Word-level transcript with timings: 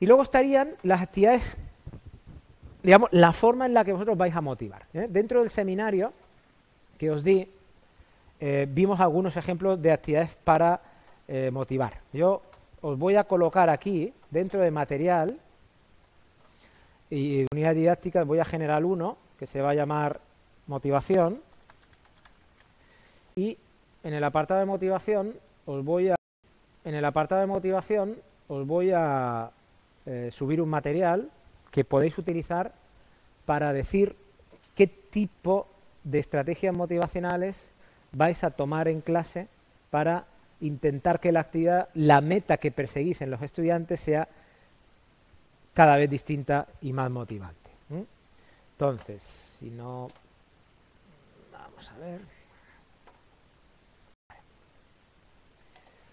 Y 0.00 0.06
luego 0.06 0.22
estarían 0.22 0.70
las 0.82 1.02
actividades, 1.02 1.58
digamos, 2.82 3.10
la 3.12 3.32
forma 3.32 3.66
en 3.66 3.74
la 3.74 3.84
que 3.84 3.92
vosotros 3.92 4.16
vais 4.16 4.34
a 4.34 4.40
motivar. 4.40 4.86
¿eh? 4.94 5.06
Dentro 5.10 5.40
del 5.40 5.50
seminario 5.50 6.14
que 6.96 7.10
os 7.10 7.22
di, 7.22 7.46
eh, 8.40 8.66
vimos 8.68 8.98
algunos 8.98 9.36
ejemplos 9.36 9.80
de 9.80 9.92
actividades 9.92 10.34
para 10.42 10.80
eh, 11.28 11.50
motivar. 11.52 12.00
Yo 12.14 12.40
os 12.80 12.98
voy 12.98 13.16
a 13.16 13.24
colocar 13.24 13.68
aquí, 13.68 14.12
dentro 14.30 14.60
de 14.60 14.70
material 14.70 15.38
y 17.10 17.44
unidad 17.52 17.74
didáctica, 17.74 18.24
voy 18.24 18.38
a 18.38 18.44
generar 18.46 18.84
uno 18.86 19.18
que 19.38 19.46
se 19.46 19.60
va 19.60 19.70
a 19.70 19.74
llamar 19.74 20.20
motivación. 20.66 21.40
Y 23.36 23.58
en 24.02 24.14
el 24.14 24.24
apartado 24.24 24.60
de 24.60 24.66
motivación 24.66 25.34
os 25.66 25.84
voy 25.84 26.08
a 26.08 26.14
en 26.84 26.94
el 26.94 27.04
apartado 27.04 27.42
de 27.42 27.46
motivación 27.46 28.16
os 28.48 28.66
voy 28.66 28.92
a 28.92 29.50
eh, 30.06 30.30
subir 30.32 30.60
un 30.60 30.68
material 30.68 31.30
que 31.70 31.84
podéis 31.84 32.18
utilizar 32.18 32.72
para 33.46 33.72
decir 33.72 34.16
qué 34.74 34.86
tipo 34.86 35.68
de 36.04 36.18
estrategias 36.18 36.74
motivacionales 36.74 37.56
vais 38.12 38.42
a 38.42 38.50
tomar 38.50 38.88
en 38.88 39.00
clase 39.00 39.48
para 39.90 40.24
intentar 40.60 41.20
que 41.20 41.32
la 41.32 41.40
actividad, 41.40 41.88
la 41.94 42.20
meta 42.20 42.56
que 42.58 42.70
perseguís 42.70 43.20
en 43.20 43.30
los 43.30 43.42
estudiantes 43.42 44.00
sea 44.00 44.28
cada 45.74 45.96
vez 45.96 46.10
distinta 46.10 46.66
y 46.80 46.92
más 46.92 47.10
motivante. 47.10 47.70
Entonces, 48.72 49.22
si 49.58 49.70
no, 49.70 50.08
vamos 51.52 51.90
a 51.90 51.98
ver. 51.98 52.39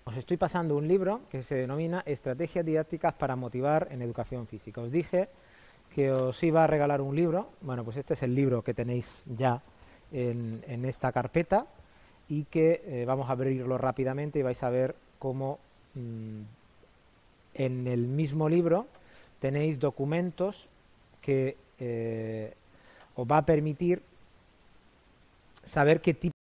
Os 0.07 0.15
estoy 0.15 0.37
pasando 0.37 0.77
un 0.77 0.87
libro 0.87 1.19
que 1.29 1.43
se 1.43 1.55
denomina 1.55 2.01
Estrategias 2.05 2.65
didácticas 2.65 3.13
para 3.15 3.35
motivar 3.35 3.89
en 3.91 4.01
educación 4.01 4.47
física. 4.47 4.79
Os 4.79 4.89
dije 4.89 5.27
que 5.93 6.13
os 6.13 6.41
iba 6.43 6.63
a 6.63 6.67
regalar 6.67 7.01
un 7.01 7.13
libro. 7.13 7.49
Bueno, 7.59 7.83
pues 7.83 7.97
este 7.97 8.13
es 8.13 8.23
el 8.23 8.33
libro 8.33 8.61
que 8.61 8.73
tenéis 8.73 9.05
ya 9.25 9.61
en, 10.13 10.63
esta 10.85 11.11
carpeta 11.11 11.67
y 12.29 12.45
que 12.45 12.81
eh, 12.85 13.03
vamos 13.05 13.27
a 13.27 13.33
abrirlo 13.33 13.77
rápidamente 13.77 14.39
y 14.39 14.43
vais 14.43 14.63
a 14.63 14.69
ver 14.69 14.95
cómo 15.19 15.59
mm, 15.95 16.41
en 17.55 17.87
el 17.87 18.07
mismo 18.07 18.47
libro 18.47 18.87
tenéis 19.41 19.77
documentos 19.77 20.69
que 21.19 21.57
eh, 21.79 22.53
os 23.13 23.27
va 23.27 23.39
a 23.39 23.45
permitir 23.45 24.01
saber 25.65 25.99
qué 25.99 26.13
tipo 26.13 26.36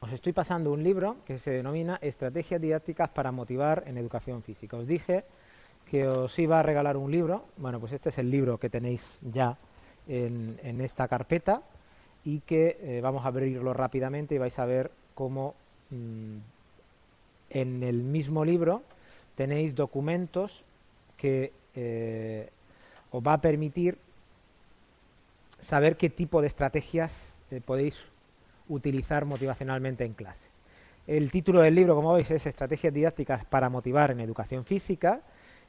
os 0.00 0.12
estoy 0.12 0.32
pasando 0.32 0.72
un 0.72 0.82
libro 0.82 1.16
que 1.26 1.38
se 1.38 1.50
denomina 1.50 1.98
Estrategias 2.00 2.60
didácticas 2.60 3.10
para 3.10 3.32
motivar 3.32 3.84
en 3.86 3.98
educación 3.98 4.42
física. 4.42 4.78
Os 4.78 4.86
dije 4.86 5.24
que 5.90 6.08
os 6.08 6.38
iba 6.38 6.58
a 6.58 6.62
regalar 6.62 6.96
un 6.96 7.10
libro. 7.10 7.44
Bueno, 7.58 7.78
pues 7.80 7.92
este 7.92 8.08
es 8.08 8.16
el 8.16 8.30
libro 8.30 8.56
que 8.56 8.70
tenéis 8.70 9.02
ya 9.20 9.58
en, 10.08 10.80
esta 10.80 11.06
carpeta 11.06 11.60
y 12.24 12.40
que 12.40 12.78
eh, 12.80 13.00
vamos 13.02 13.26
a 13.26 13.28
abrirlo 13.28 13.74
rápidamente 13.74 14.34
y 14.34 14.38
vais 14.38 14.58
a 14.58 14.64
ver 14.64 14.90
cómo 15.14 15.54
mm, 15.90 16.36
en 17.50 17.82
el 17.82 18.02
mismo 18.02 18.42
libro 18.42 18.82
tenéis 19.36 19.74
documentos 19.74 20.62
que 21.18 21.52
eh, 21.74 22.48
os 23.10 23.22
va 23.22 23.34
a 23.34 23.40
permitir 23.42 23.98
saber 25.60 25.98
qué 25.98 26.08
tipo 26.08 26.40
de 26.40 26.46
estrategias 26.46 27.12
eh, 27.50 27.60
podéis 27.60 28.02
utilizar 28.70 29.26
motivacionalmente 29.26 30.04
en 30.04 30.14
clase. 30.14 30.48
El 31.06 31.30
título 31.30 31.60
del 31.60 31.74
libro, 31.74 31.94
como 31.94 32.14
veis, 32.14 32.30
es 32.30 32.46
Estrategias 32.46 32.94
didácticas 32.94 33.44
para 33.44 33.68
motivar 33.68 34.12
en 34.12 34.20
educación 34.20 34.64
física. 34.64 35.20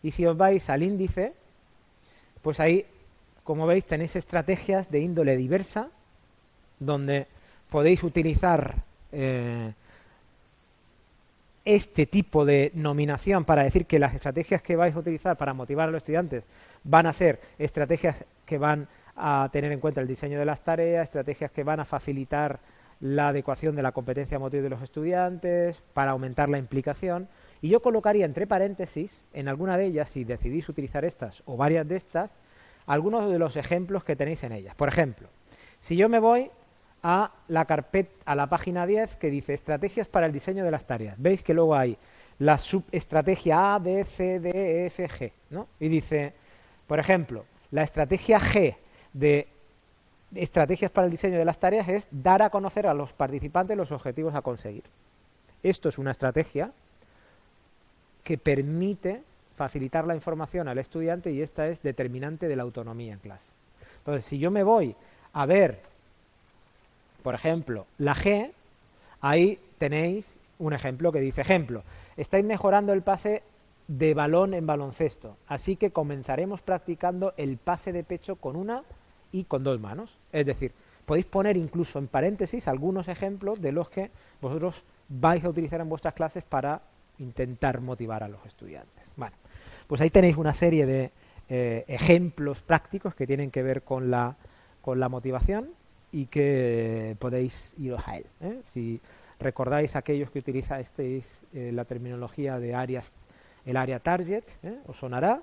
Y 0.03 0.11
si 0.11 0.25
os 0.25 0.37
vais 0.37 0.69
al 0.69 0.83
índice, 0.83 1.33
pues 2.41 2.59
ahí, 2.59 2.85
como 3.43 3.65
veis, 3.67 3.85
tenéis 3.85 4.15
estrategias 4.15 4.89
de 4.91 4.99
índole 4.99 5.35
diversa, 5.35 5.89
donde 6.79 7.27
podéis 7.69 8.03
utilizar 8.03 8.75
eh, 9.11 9.73
este 11.65 12.05
tipo 12.05 12.45
de 12.45 12.71
nominación 12.73 13.45
para 13.45 13.63
decir 13.63 13.85
que 13.85 13.99
las 13.99 14.13
estrategias 14.13 14.61
que 14.61 14.75
vais 14.75 14.95
a 14.95 14.99
utilizar 14.99 15.37
para 15.37 15.53
motivar 15.53 15.89
a 15.89 15.91
los 15.91 15.99
estudiantes 15.99 16.43
van 16.83 17.05
a 17.05 17.13
ser 17.13 17.39
estrategias 17.59 18.25
que 18.45 18.57
van 18.57 18.87
a 19.15 19.49
tener 19.51 19.71
en 19.71 19.79
cuenta 19.79 20.01
el 20.01 20.07
diseño 20.07 20.39
de 20.39 20.45
las 20.45 20.61
tareas, 20.61 21.03
estrategias 21.03 21.51
que 21.51 21.63
van 21.63 21.79
a 21.79 21.85
facilitar 21.85 22.59
la 23.01 23.29
adecuación 23.29 23.75
de 23.75 23.81
la 23.81 23.91
competencia 23.91 24.39
motriz 24.39 24.63
de 24.63 24.69
los 24.69 24.81
estudiantes, 24.81 25.81
para 25.93 26.11
aumentar 26.11 26.49
la 26.49 26.59
implicación. 26.59 27.27
Y 27.61 27.69
yo 27.69 27.81
colocaría 27.81 28.25
entre 28.25 28.47
paréntesis, 28.47 29.23
en 29.33 29.47
alguna 29.47 29.75
de 29.77 29.85
ellas, 29.85 30.09
si 30.09 30.23
decidís 30.23 30.69
utilizar 30.69 31.03
estas 31.03 31.43
o 31.45 31.57
varias 31.57 31.87
de 31.87 31.97
estas, 31.97 32.31
algunos 32.85 33.29
de 33.29 33.39
los 33.39 33.57
ejemplos 33.57 34.03
que 34.03 34.15
tenéis 34.15 34.43
en 34.43 34.53
ellas. 34.53 34.75
Por 34.75 34.87
ejemplo, 34.87 35.27
si 35.81 35.95
yo 35.95 36.09
me 36.09 36.19
voy 36.19 36.51
a 37.03 37.31
la 37.47 37.65
carpeta, 37.65 38.11
a 38.25 38.35
la 38.35 38.47
página 38.47 38.85
10 38.85 39.15
que 39.15 39.31
dice 39.31 39.53
estrategias 39.53 40.07
para 40.07 40.27
el 40.27 40.31
diseño 40.31 40.63
de 40.63 40.71
las 40.71 40.85
tareas. 40.85 41.15
Veis 41.17 41.41
que 41.41 41.53
luego 41.53 41.75
hay 41.75 41.97
la 42.39 42.57
subestrategia 42.57 43.75
A, 43.75 43.79
B, 43.79 44.03
C, 44.03 44.39
D, 44.39 44.49
E, 44.49 44.85
F, 44.87 45.07
G, 45.07 45.31
¿no? 45.49 45.67
Y 45.79 45.87
dice, 45.87 46.33
por 46.87 46.99
ejemplo, 46.99 47.45
la 47.71 47.83
estrategia 47.83 48.39
G 48.39 48.75
de 49.13 49.47
estrategias 50.35 50.91
para 50.91 51.05
el 51.05 51.11
diseño 51.11 51.37
de 51.37 51.45
las 51.45 51.59
tareas 51.59 51.87
es 51.89 52.07
dar 52.11 52.41
a 52.41 52.49
conocer 52.49 52.87
a 52.87 52.93
los 52.93 53.13
participantes 53.13 53.77
los 53.77 53.91
objetivos 53.91 54.35
a 54.35 54.41
conseguir. 54.41 54.83
Esto 55.63 55.89
es 55.89 55.97
una 55.97 56.11
estrategia 56.11 56.71
que 58.23 58.37
permite 58.37 59.23
facilitar 59.55 60.07
la 60.07 60.15
información 60.15 60.67
al 60.67 60.77
estudiante 60.77 61.31
y 61.31 61.41
esta 61.41 61.67
es 61.67 61.81
determinante 61.83 62.47
de 62.47 62.55
la 62.55 62.63
autonomía 62.63 63.13
en 63.13 63.19
clase. 63.19 63.45
Entonces, 63.99 64.25
si 64.25 64.39
yo 64.39 64.49
me 64.49 64.63
voy 64.63 64.95
a 65.33 65.45
ver, 65.45 65.79
por 67.21 67.35
ejemplo, 67.35 67.85
la 67.97 68.15
G, 68.15 68.51
ahí 69.21 69.59
tenéis 69.77 70.25
un 70.59 70.73
ejemplo 70.73 71.11
que 71.11 71.19
dice, 71.19 71.41
ejemplo, 71.41 71.83
estáis 72.17 72.45
mejorando 72.45 72.93
el 72.93 73.01
pase 73.01 73.43
de 73.87 74.13
balón 74.13 74.53
en 74.53 74.65
baloncesto, 74.65 75.37
así 75.47 75.75
que 75.75 75.91
comenzaremos 75.91 76.61
practicando 76.61 77.33
el 77.37 77.57
pase 77.57 77.91
de 77.91 78.03
pecho 78.03 78.35
con 78.35 78.55
una 78.55 78.83
y 79.31 79.43
con 79.43 79.63
dos 79.63 79.79
manos. 79.79 80.20
Es 80.31 80.45
decir, 80.45 80.71
podéis 81.05 81.25
poner 81.25 81.57
incluso 81.57 81.99
en 81.99 82.07
paréntesis 82.07 82.67
algunos 82.67 83.07
ejemplos 83.07 83.61
de 83.61 83.71
los 83.71 83.89
que 83.89 84.11
vosotros 84.41 84.83
vais 85.09 85.43
a 85.43 85.49
utilizar 85.49 85.81
en 85.81 85.89
vuestras 85.89 86.13
clases 86.13 86.43
para 86.43 86.81
intentar 87.19 87.81
motivar 87.81 88.23
a 88.23 88.27
los 88.27 88.45
estudiantes. 88.45 89.11
Bueno, 89.15 89.35
pues 89.87 90.01
ahí 90.01 90.09
tenéis 90.09 90.37
una 90.37 90.53
serie 90.53 90.85
de 90.85 91.11
eh, 91.49 91.83
ejemplos 91.87 92.61
prácticos 92.61 93.13
que 93.13 93.27
tienen 93.27 93.51
que 93.51 93.61
ver 93.61 93.83
con 93.83 94.09
la, 94.09 94.35
con 94.81 94.99
la 94.99 95.09
motivación 95.09 95.69
y 96.11 96.27
que 96.27 97.15
podéis 97.19 97.73
iros 97.77 98.01
a 98.07 98.17
él. 98.17 98.25
¿eh? 98.41 98.61
Si 98.69 99.01
recordáis 99.39 99.95
aquellos 99.95 100.31
que 100.31 100.39
utilizasteis 100.39 101.25
eh, 101.53 101.71
la 101.73 101.85
terminología 101.85 102.59
de 102.59 102.73
áreas, 102.73 103.11
el 103.65 103.77
área 103.77 103.99
target, 103.99 104.43
os 104.87 104.97
sonará 104.97 105.41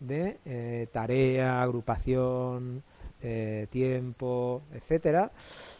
de 0.00 0.88
tarea, 0.92 1.62
agrupación, 1.62 2.82
eh, 3.22 3.66
tiempo, 3.70 4.62
etcétera, 4.72 5.30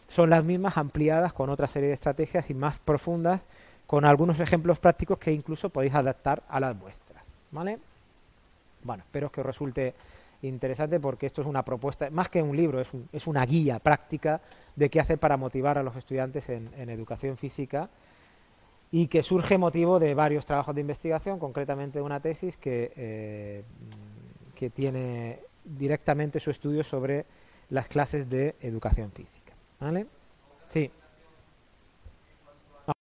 son 0.07 0.29
las 0.29 0.43
mismas 0.43 0.77
ampliadas 0.77 1.33
con 1.33 1.49
otra 1.49 1.67
serie 1.67 1.89
de 1.89 1.95
estrategias 1.95 2.49
y 2.49 2.53
más 2.53 2.79
profundas, 2.79 3.41
con 3.87 4.05
algunos 4.05 4.39
ejemplos 4.39 4.79
prácticos 4.79 5.17
que 5.17 5.31
incluso 5.31 5.69
podéis 5.69 5.95
adaptar 5.95 6.43
a 6.49 6.59
las 6.59 6.79
vuestras. 6.79 7.23
¿Vale? 7.51 7.79
Bueno, 8.83 9.03
espero 9.03 9.31
que 9.31 9.41
os 9.41 9.45
resulte 9.45 9.93
interesante 10.41 10.99
porque 10.99 11.25
esto 11.25 11.41
es 11.41 11.47
una 11.47 11.63
propuesta, 11.63 12.09
más 12.09 12.29
que 12.29 12.41
un 12.41 12.55
libro, 12.55 12.79
es, 12.79 12.89
es 13.11 13.27
una 13.27 13.45
guía 13.45 13.79
práctica 13.79 14.41
de 14.75 14.89
qué 14.89 14.99
hacer 14.99 15.17
para 15.17 15.37
motivar 15.37 15.77
a 15.77 15.83
los 15.83 15.95
estudiantes 15.95 16.49
en, 16.49 16.89
educación 16.89 17.37
física 17.37 17.89
y 18.91 19.07
que 19.07 19.23
surge 19.23 19.57
motivo 19.57 19.99
de 19.99 20.13
varios 20.13 20.45
trabajos 20.45 20.75
de 20.75 20.81
investigación, 20.81 21.39
concretamente 21.39 22.01
una 22.01 22.19
tesis 22.19 22.57
que, 22.57 22.91
eh, 22.95 23.63
que 24.55 24.69
tiene 24.69 25.39
directamente 25.63 26.39
su 26.39 26.51
estudio 26.51 26.83
sobre 26.83 27.25
las 27.69 27.87
clases 27.87 28.29
de 28.29 28.55
educación 28.61 29.11
física. 29.11 29.53
¿Vale? 29.79 30.05
Sí. 30.69 30.91
A 32.87 32.93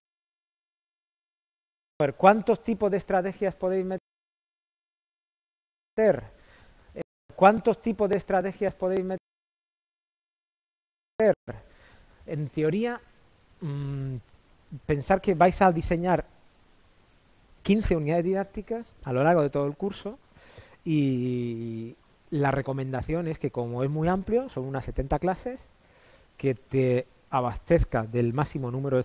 ver, 2.01 2.15
¿cuántos 2.15 2.63
tipos 2.65 2.91
de 2.91 2.97
estrategias 2.97 3.55
podéis 3.55 3.85
meter? 3.85 4.01
Eh, 6.95 7.03
¿Cuántos 7.37 7.83
tipos 7.83 8.09
de 8.09 8.17
estrategias 8.17 8.75
podéis 8.75 9.05
meter? 9.05 9.19
En 12.27 12.49
teoría, 12.49 13.01
mm, 13.61 14.17
pensar 14.87 15.21
que 15.21 15.35
vais 15.35 15.61
a 15.61 15.71
diseñar 15.73 16.25
15 17.63 17.97
unidades 17.97 18.25
didácticas 18.25 18.95
a 19.05 19.13
lo 19.13 19.23
largo 19.23 19.43
de 19.43 19.51
todo 19.51 19.67
el 19.67 19.77
curso 19.77 20.19
y, 20.85 21.95
la 22.31 22.51
recomendación 22.51 23.29
es 23.29 23.39
que 23.39 23.51
como 23.51 23.83
es 23.83 23.91
muy 23.91 24.09
amplio, 24.09 24.49
son 24.49 24.65
unas 24.65 24.85
70 24.85 25.19
clases, 25.19 25.61
que 26.37 26.55
te 26.55 27.07
abastezca 27.31 28.05
del 28.05 28.33
máximo 28.33 28.71
número 28.71 28.99
de 28.99 29.05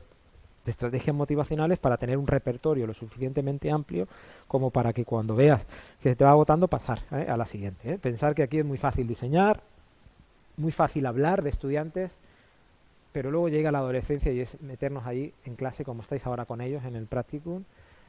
estrategias 0.72 1.16
motivacionales 1.16 1.78
para 1.80 1.98
tener 1.98 2.18
un 2.18 2.28
repertorio 2.28 2.88
lo 2.88 2.94
suficientemente 2.94 3.70
amplio 3.70 4.08
como 4.48 4.72
para 4.72 4.94
que 4.94 5.06
cuando 5.06 5.36
veas 5.36 5.64
que 6.02 6.10
se 6.10 6.16
te 6.16 6.24
va 6.24 6.32
agotando 6.32 6.68
pasar 6.68 7.02
¿eh? 7.12 7.28
a 7.30 7.38
la 7.38 7.46
siguiente. 7.46 7.94
¿eh? 7.94 7.98
Pensar 8.00 8.34
que 8.34 8.44
aquí 8.44 8.60
es 8.60 8.66
muy 8.66 8.78
fácil 8.78 9.08
diseñar, 9.08 9.62
muy 10.58 10.72
fácil 10.72 11.06
hablar 11.06 11.44
de 11.44 11.50
estudiantes, 11.50 12.18
pero 13.12 13.30
luego 13.32 13.50
llega 13.50 13.72
la 13.72 13.80
adolescencia 13.80 14.32
y 14.32 14.42
es 14.42 14.60
meternos 14.62 15.06
ahí 15.06 15.34
en 15.46 15.56
clase 15.56 15.86
como 15.86 16.02
estáis 16.02 16.26
ahora 16.26 16.46
con 16.46 16.62
ellos 16.62 16.84
en 16.84 16.96
el 16.96 17.06
practicum 17.06 17.64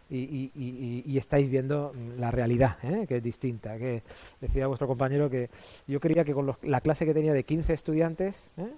y, 0.08 1.02
y, 1.04 1.18
estáis 1.18 1.50
viendo 1.50 1.92
la 2.18 2.30
realidad, 2.30 2.76
¿eh? 2.84 3.06
que 3.08 3.16
es 3.16 3.22
distinta. 3.22 3.76
Que 3.76 4.02
decía 4.40 4.66
vuestro 4.68 4.86
compañero 4.86 5.28
que 5.28 5.50
yo 5.86 5.98
creía 5.98 6.24
que 6.24 6.32
con 6.32 6.54
la 6.62 6.80
clase 6.80 7.04
que 7.04 7.14
tenía 7.14 7.32
de 7.32 7.42
15 7.42 7.72
estudiantes 7.72 8.36
¿eh? 8.56 8.72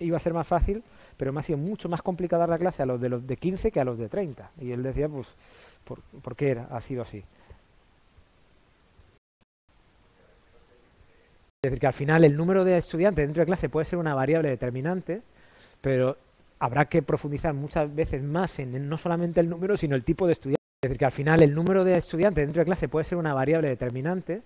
iba 0.00 0.16
a 0.16 0.20
ser 0.20 0.34
más 0.34 0.46
fácil, 0.46 0.82
pero 1.16 1.32
me 1.32 1.40
ha 1.40 1.42
sido 1.42 1.58
mucho 1.58 1.88
más 1.88 2.02
complicado 2.02 2.40
dar 2.40 2.50
la 2.50 2.58
clase 2.58 2.82
a 2.82 2.86
los 2.86 3.00
de 3.00 3.08
los 3.08 3.26
de 3.26 3.36
15 3.36 3.70
que 3.70 3.80
a 3.80 3.84
los 3.84 3.98
de 3.98 4.08
30. 4.08 4.50
Y 4.60 4.72
él 4.72 4.82
decía, 4.82 5.08
pues, 5.08 5.28
¿por, 6.22 6.36
qué 6.36 6.60
ha 6.70 6.80
sido 6.80 7.02
así? 7.02 7.18
Es 11.62 11.70
decir, 11.70 11.78
que 11.80 11.86
al 11.86 11.92
final 11.92 12.24
el 12.24 12.36
número 12.36 12.64
de 12.64 12.76
estudiantes 12.76 13.24
dentro 13.24 13.40
de 13.40 13.46
clase 13.46 13.68
puede 13.68 13.86
ser 13.86 13.98
una 13.98 14.14
variable 14.14 14.50
determinante, 14.50 15.22
pero 15.80 16.18
habrá 16.62 16.84
que 16.84 17.02
profundizar 17.02 17.52
muchas 17.54 17.92
veces 17.92 18.22
más 18.22 18.60
en 18.60 18.88
no 18.88 18.96
solamente 18.96 19.40
el 19.40 19.48
número, 19.48 19.76
sino 19.76 19.96
el 19.96 20.04
tipo 20.04 20.28
de 20.28 20.34
estudiantes. 20.34 20.62
Es 20.80 20.88
decir, 20.88 20.96
que 20.96 21.04
al 21.04 21.10
final 21.10 21.42
el 21.42 21.52
número 21.52 21.82
de 21.82 21.98
estudiantes 21.98 22.46
dentro 22.46 22.60
de 22.60 22.66
clase 22.66 22.88
puede 22.88 23.04
ser 23.04 23.18
una 23.18 23.34
variable 23.34 23.68
determinante, 23.68 24.42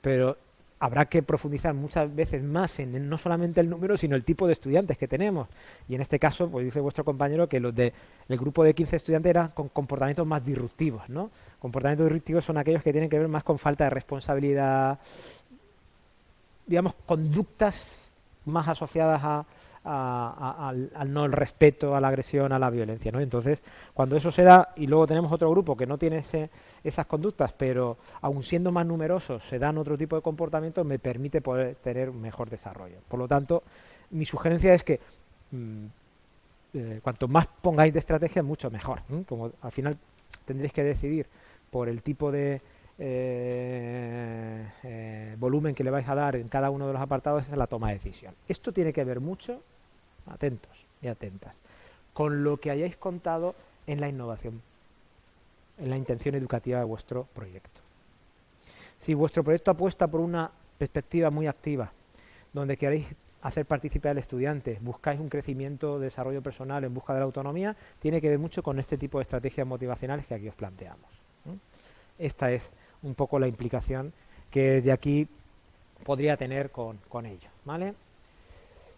pero 0.00 0.36
habrá 0.80 1.04
que 1.04 1.22
profundizar 1.22 1.72
muchas 1.72 2.12
veces 2.12 2.42
más 2.42 2.80
en 2.80 3.08
no 3.08 3.16
solamente 3.16 3.60
el 3.60 3.70
número, 3.70 3.96
sino 3.96 4.16
el 4.16 4.24
tipo 4.24 4.48
de 4.48 4.54
estudiantes 4.54 4.98
que 4.98 5.06
tenemos. 5.06 5.46
Y 5.88 5.94
en 5.94 6.00
este 6.00 6.18
caso, 6.18 6.50
pues 6.50 6.64
dice 6.64 6.80
vuestro 6.80 7.04
compañero 7.04 7.48
que 7.48 7.60
los 7.60 7.72
del 7.72 7.92
grupo 8.28 8.64
de 8.64 8.74
15 8.74 8.96
estudiantes 8.96 9.30
eran 9.30 9.48
con 9.50 9.68
comportamientos 9.68 10.26
más 10.26 10.44
disruptivos, 10.44 11.08
¿no? 11.08 11.30
Comportamientos 11.60 12.06
disruptivos 12.06 12.44
son 12.44 12.58
aquellos 12.58 12.82
que 12.82 12.90
tienen 12.90 13.08
que 13.08 13.20
ver 13.20 13.28
más 13.28 13.44
con 13.44 13.60
falta 13.60 13.84
de 13.84 13.90
responsabilidad, 13.90 14.98
digamos, 16.66 16.94
conductas 17.06 17.88
más 18.46 18.66
asociadas 18.66 19.20
a, 19.22 19.46
al, 19.84 20.90
no 21.08 21.24
el 21.24 21.32
respeto, 21.32 21.96
a 21.96 22.00
la 22.00 22.08
agresión, 22.08 22.52
a 22.52 22.58
la 22.58 22.70
violencia. 22.70 23.10
¿no? 23.10 23.20
Entonces, 23.20 23.58
cuando 23.94 24.16
eso 24.16 24.30
se 24.30 24.42
da 24.42 24.72
y 24.76 24.86
luego 24.86 25.06
tenemos 25.06 25.32
otro 25.32 25.50
grupo 25.50 25.76
que 25.76 25.86
no 25.86 25.98
tiene 25.98 26.24
esas 26.84 27.06
conductas, 27.06 27.52
pero 27.52 27.96
aun 28.20 28.42
siendo 28.42 28.70
más 28.72 28.86
numerosos 28.86 29.42
se 29.44 29.58
dan 29.58 29.78
otro 29.78 29.98
tipo 29.98 30.16
de 30.16 30.22
comportamientos, 30.22 30.86
me 30.86 30.98
permite 30.98 31.40
poder 31.40 31.76
tener 31.76 32.10
un 32.10 32.20
mejor 32.20 32.48
desarrollo. 32.50 32.96
Por 33.08 33.18
lo 33.18 33.28
tanto, 33.28 33.62
mi 34.10 34.24
sugerencia 34.24 34.74
es 34.74 34.84
que 34.84 35.00
mm, 35.50 35.86
eh, 36.74 37.00
cuanto 37.02 37.28
más 37.28 37.46
pongáis 37.46 37.92
de 37.92 37.98
estrategia, 37.98 38.42
mucho 38.42 38.70
mejor. 38.70 39.02
Como 39.28 39.52
al 39.60 39.72
final 39.72 39.96
tendréis 40.44 40.72
que 40.72 40.82
decidir 40.82 41.26
por 41.70 41.88
el 41.88 42.02
tipo 42.02 42.30
de 42.30 42.60
eh, 42.98 44.66
eh, 44.82 45.36
volumen 45.38 45.74
que 45.74 45.84
le 45.84 45.90
vais 45.90 46.08
a 46.08 46.14
dar 46.14 46.36
en 46.36 46.48
cada 46.48 46.70
uno 46.70 46.86
de 46.86 46.92
los 46.92 47.02
apartados 47.02 47.48
es 47.48 47.56
la 47.56 47.66
toma 47.66 47.88
de 47.88 47.94
decisión. 47.94 48.34
Esto 48.48 48.72
tiene 48.72 48.92
que 48.92 49.04
ver 49.04 49.20
mucho 49.20 49.62
atentos 50.26 50.72
y 51.00 51.08
atentas, 51.08 51.56
con 52.12 52.44
lo 52.44 52.58
que 52.58 52.70
hayáis 52.70 52.96
contado 52.96 53.54
en 53.86 54.00
la 54.00 54.08
innovación, 54.08 54.62
en 55.78 55.90
la 55.90 55.96
intención 55.96 56.34
educativa 56.34 56.78
de 56.78 56.84
vuestro 56.84 57.26
proyecto. 57.34 57.80
Si 58.98 59.14
vuestro 59.14 59.42
proyecto 59.42 59.70
apuesta 59.72 60.06
por 60.06 60.20
una 60.20 60.50
perspectiva 60.78 61.30
muy 61.30 61.46
activa, 61.46 61.92
donde 62.52 62.76
queréis 62.76 63.06
hacer 63.42 63.66
participar 63.66 64.12
al 64.12 64.18
estudiante, 64.18 64.78
buscáis 64.80 65.18
un 65.18 65.28
crecimiento, 65.28 65.98
desarrollo 65.98 66.42
personal 66.42 66.84
en 66.84 66.94
busca 66.94 67.12
de 67.12 67.18
la 67.18 67.24
autonomía, 67.24 67.76
tiene 67.98 68.20
que 68.20 68.28
ver 68.28 68.38
mucho 68.38 68.62
con 68.62 68.78
este 68.78 68.96
tipo 68.96 69.18
de 69.18 69.22
estrategias 69.22 69.66
motivacionales 69.66 70.26
que 70.26 70.34
aquí 70.34 70.48
os 70.48 70.54
planteamos. 70.54 71.10
Esta 72.18 72.52
es 72.52 72.62
un 73.02 73.14
poco 73.14 73.38
la 73.40 73.48
implicación 73.48 74.12
que 74.50 74.80
de 74.80 74.92
aquí 74.92 75.26
podría 76.04 76.36
tener 76.36 76.70
con, 76.70 76.98
con 77.08 77.26
ello. 77.26 77.48
¿vale? 77.64 77.94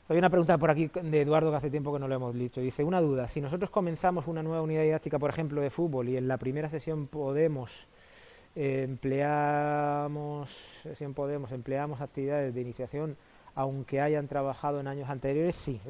Hay 0.06 0.18
una 0.18 0.28
pregunta 0.28 0.58
por 0.58 0.70
aquí 0.70 0.90
de 1.02 1.22
Eduardo 1.22 1.50
que 1.50 1.56
hace 1.56 1.70
tiempo 1.70 1.90
que 1.92 1.98
no 1.98 2.06
lo 2.06 2.14
hemos 2.14 2.34
dicho. 2.34 2.60
Dice, 2.60 2.84
una 2.84 3.00
duda, 3.00 3.26
si 3.28 3.40
nosotros 3.40 3.70
comenzamos 3.70 4.26
una 4.26 4.42
nueva 4.42 4.60
unidad 4.60 4.82
didáctica, 4.82 5.18
por 5.18 5.30
ejemplo, 5.30 5.62
de 5.62 5.70
fútbol, 5.70 6.10
y 6.10 6.18
en 6.18 6.28
la 6.28 6.36
primera 6.36 6.68
sesión 6.68 7.06
podemos 7.06 7.70
eh, 8.54 8.82
empleamos, 8.84 10.50
sesión 10.82 11.14
podemos, 11.14 11.52
empleamos 11.52 12.02
actividades 12.02 12.54
de 12.54 12.60
iniciación, 12.60 13.16
aunque 13.54 14.02
hayan 14.02 14.28
trabajado 14.28 14.78
en 14.78 14.88
años 14.88 15.08
anteriores, 15.08 15.56
sí. 15.56 15.80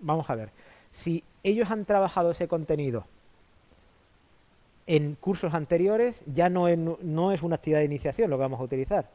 vamos 0.00 0.28
a 0.28 0.34
ver, 0.34 0.50
si 0.92 1.24
ellos 1.42 1.70
han 1.70 1.86
trabajado 1.86 2.32
ese 2.32 2.46
contenido 2.46 3.06
en 4.86 5.14
cursos 5.14 5.54
anteriores, 5.54 6.20
ya 6.26 6.50
no 6.50 6.66
no 6.76 7.32
es 7.32 7.42
una 7.42 7.56
actividad 7.56 7.78
de 7.78 7.86
iniciación 7.86 8.28
lo 8.28 8.36
que 8.36 8.42
vamos 8.42 8.60
a 8.60 8.64
utilizar. 8.64 9.08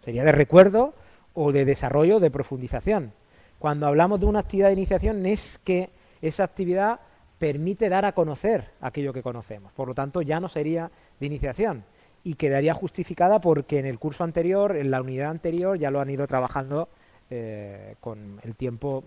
Sería 0.00 0.24
de 0.24 0.32
recuerdo 0.32 0.94
o 1.34 1.52
de 1.52 1.64
desarrollo 1.64 2.20
de 2.20 2.30
profundización. 2.30 3.12
Cuando 3.58 3.86
hablamos 3.86 4.20
de 4.20 4.26
una 4.26 4.40
actividad 4.40 4.68
de 4.68 4.74
iniciación 4.74 5.24
es 5.26 5.60
que 5.64 5.90
esa 6.20 6.44
actividad 6.44 7.00
permite 7.38 7.88
dar 7.88 8.04
a 8.04 8.12
conocer 8.12 8.70
aquello 8.80 9.12
que 9.12 9.22
conocemos. 9.22 9.72
Por 9.72 9.88
lo 9.88 9.94
tanto, 9.94 10.22
ya 10.22 10.40
no 10.40 10.48
sería 10.48 10.90
de 11.18 11.26
iniciación 11.26 11.84
y 12.24 12.34
quedaría 12.34 12.74
justificada 12.74 13.40
porque 13.40 13.78
en 13.78 13.86
el 13.86 13.98
curso 13.98 14.24
anterior, 14.24 14.76
en 14.76 14.90
la 14.90 15.00
unidad 15.00 15.30
anterior, 15.30 15.78
ya 15.78 15.90
lo 15.90 16.00
han 16.00 16.10
ido 16.10 16.26
trabajando 16.26 16.88
eh, 17.30 17.96
con 18.00 18.38
el 18.42 18.54
tiempo 18.54 19.02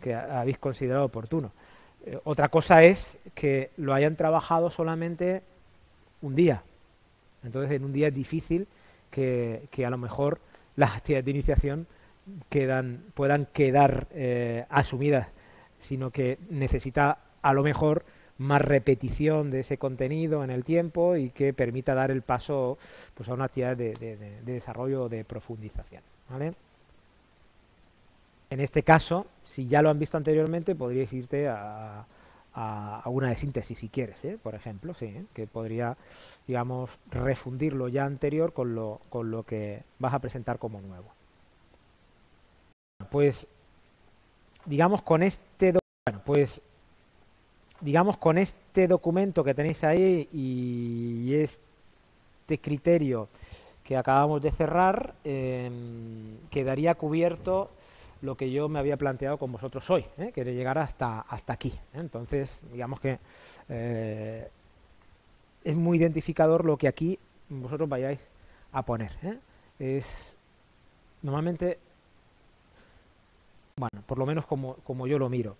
que 0.00 0.14
habéis 0.14 0.58
considerado 0.58 1.06
oportuno. 1.06 1.52
Eh, 2.04 2.18
otra 2.24 2.48
cosa 2.48 2.82
es 2.82 3.16
que 3.34 3.70
lo 3.76 3.94
hayan 3.94 4.16
trabajado 4.16 4.70
solamente 4.70 5.42
un 6.20 6.34
día. 6.34 6.62
Entonces, 7.44 7.72
en 7.72 7.84
un 7.84 7.92
día 7.92 8.08
es 8.08 8.14
difícil 8.14 8.66
que, 9.10 9.68
que 9.70 9.86
a 9.86 9.90
lo 9.90 9.98
mejor 9.98 10.38
las 10.76 10.96
actividades 10.96 11.24
de 11.24 11.30
iniciación 11.30 11.86
puedan 13.14 13.46
quedar 13.52 14.06
eh, 14.12 14.64
asumidas, 14.70 15.28
sino 15.78 16.10
que 16.10 16.38
necesita 16.50 17.18
a 17.42 17.52
lo 17.52 17.62
mejor 17.62 18.04
más 18.38 18.62
repetición 18.62 19.50
de 19.50 19.60
ese 19.60 19.78
contenido 19.78 20.42
en 20.44 20.50
el 20.50 20.64
tiempo 20.64 21.16
y 21.16 21.30
que 21.30 21.52
permita 21.52 21.94
dar 21.94 22.10
el 22.10 22.22
paso 22.22 22.78
pues, 23.14 23.28
a 23.28 23.34
una 23.34 23.44
actividad 23.44 23.76
de, 23.76 23.94
de, 23.94 24.16
de 24.16 24.52
desarrollo 24.52 25.08
de 25.08 25.24
profundización. 25.24 26.02
¿vale? 26.30 26.54
En 28.52 28.60
este 28.60 28.82
caso, 28.82 29.26
si 29.44 29.66
ya 29.66 29.80
lo 29.80 29.88
han 29.88 29.98
visto 29.98 30.18
anteriormente, 30.18 30.74
podríais 30.74 31.10
irte 31.12 31.48
a, 31.48 32.04
a, 32.54 33.02
una 33.06 33.28
de 33.28 33.36
síntesis 33.36 33.78
si 33.78 33.88
quieres, 33.88 34.16
¿eh? 34.24 34.38
por 34.42 34.54
ejemplo, 34.54 34.94
sí, 34.94 35.06
¿eh? 35.06 35.24
que 35.34 35.46
podría, 35.46 35.96
digamos, 36.46 36.90
refundir 37.10 37.72
lo 37.72 37.88
ya 37.88 38.04
anterior 38.04 38.52
con 38.52 38.74
lo, 38.74 39.00
con 39.08 39.30
lo 39.30 39.42
que 39.42 39.82
vas 39.98 40.14
a 40.14 40.18
presentar 40.18 40.58
como 40.58 40.80
nuevo. 40.80 41.06
Pues, 43.10 43.46
digamos, 44.66 45.02
con 45.02 45.22
este, 45.22 45.74
bueno, 46.06 46.22
pues, 46.24 46.60
digamos, 47.80 48.16
con 48.16 48.38
este 48.38 48.86
documento 48.86 49.42
que 49.44 49.54
tenéis 49.54 49.82
ahí 49.84 50.28
y 50.32 51.34
este 51.34 52.58
criterio 52.58 53.28
que 53.84 53.96
acabamos 53.96 54.42
de 54.42 54.52
cerrar, 54.52 55.14
em, 55.24 56.38
quedaría 56.50 56.94
cubierto 56.94 57.70
lo 58.22 58.36
que 58.36 58.50
yo 58.50 58.68
me 58.68 58.78
había 58.78 58.96
planteado 58.96 59.36
con 59.36 59.52
vosotros 59.52 59.88
hoy, 59.90 60.06
¿eh? 60.16 60.32
llegar 60.54 60.78
hasta, 60.78 61.20
hasta 61.20 61.52
aquí. 61.52 61.68
¿eh? 61.68 61.98
Entonces, 61.98 62.60
digamos 62.72 63.00
que 63.00 63.18
eh, 63.68 64.48
es 65.64 65.76
muy 65.76 65.98
identificador 65.98 66.64
lo 66.64 66.76
que 66.76 66.88
aquí 66.88 67.18
vosotros 67.48 67.88
vayáis 67.88 68.20
a 68.70 68.82
poner. 68.82 69.10
¿eh? 69.22 69.38
Es 69.78 70.36
normalmente, 71.22 71.78
bueno, 73.76 74.02
por 74.06 74.18
lo 74.18 74.26
menos 74.26 74.46
como, 74.46 75.06
yo 75.06 75.18
lo 75.18 75.28
miro, 75.28 75.56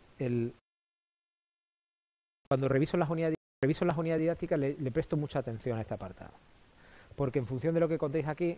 cuando 2.49 2.69
reviso 2.69 2.97
las 2.97 3.11
unidades, 3.11 3.37
reviso 3.61 3.85
didácticas 3.85 4.59
le 4.59 4.91
presto 4.93 5.17
mucha 5.17 5.41
atención 5.41 5.79
a 5.79 5.81
este 5.81 5.95
apartado. 5.95 6.33
Porque 7.17 7.41
en 7.41 7.47
función 7.47 7.75
de 7.75 7.81
lo 7.81 7.89
que 7.89 7.99
contéis 7.99 8.29
aquí, 8.29 8.57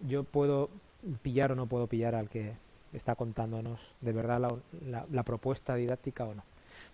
yo 0.00 0.24
puedo 0.24 0.70
pillar 1.22 1.52
o 1.52 1.54
no 1.54 1.66
puedo 1.66 1.86
pillar 1.86 2.14
al 2.14 2.28
que 2.28 2.54
está 2.92 3.14
contándonos 3.14 3.80
de 4.00 4.12
verdad 4.12 4.40
la, 4.86 5.22
propuesta 5.22 5.74
didáctica 5.74 6.24
o 6.24 6.34
no. 6.34 6.42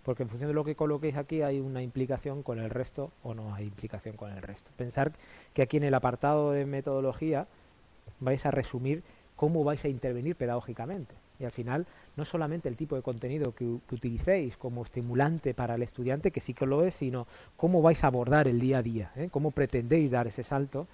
Porque 0.03 0.23
en 0.23 0.29
función 0.29 0.49
de 0.49 0.53
lo 0.53 0.63
que 0.63 0.75
coloquéis 0.75 1.15
aquí 1.15 1.41
hay 1.41 1.59
una 1.59 1.81
implicación 1.81 2.43
con 2.43 2.59
el 2.59 2.69
resto 2.69 3.11
o 3.23 3.33
no 3.33 3.53
hay 3.53 3.65
implicación 3.65 4.15
con 4.15 4.31
el 4.31 4.41
resto. 4.41 4.69
Pensar 4.77 5.11
que 5.53 5.61
aquí 5.61 5.77
en 5.77 5.83
el 5.83 5.93
apartado 5.93 6.51
de 6.51 6.65
metodología 6.65 7.47
vais 8.19 8.45
a 8.45 8.51
resumir 8.51 9.03
cómo 9.35 9.63
vais 9.63 9.83
a 9.85 9.87
intervenir 9.87 10.35
pedagógicamente. 10.35 11.15
Y 11.39 11.45
al 11.45 11.51
final, 11.51 11.85
no 12.15 12.25
solamente 12.25 12.67
el 12.67 12.75
tipo 12.75 12.95
de 12.95 13.03
contenido 13.03 13.53
que, 13.53 13.65
utilicéis 13.65 14.57
como 14.57 14.83
estimulante 14.83 15.53
para 15.53 15.75
el 15.75 15.83
estudiante, 15.83 16.31
que 16.31 16.41
sí 16.41 16.53
que 16.53 16.65
lo 16.65 16.83
es, 16.83 16.95
sino 16.95 17.27
cómo 17.55 17.81
vais 17.81 18.03
a 18.03 18.07
abordar 18.07 18.47
el 18.47 18.59
día 18.59 18.79
a 18.79 18.81
día, 18.81 19.11
¿eh? 19.15 19.29
cómo 19.31 19.51
pretendéis 19.51 20.09
dar 20.09 20.27
ese 20.27 20.43
salto 20.43 20.87